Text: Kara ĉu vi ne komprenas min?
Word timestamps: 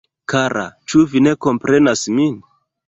Kara 0.31 0.63
ĉu 0.93 1.03
vi 1.13 1.23
ne 1.27 1.35
komprenas 1.47 2.05
min? 2.19 2.35